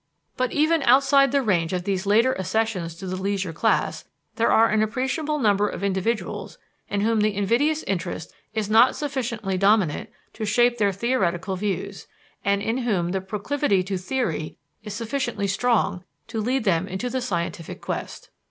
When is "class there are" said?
3.53-4.67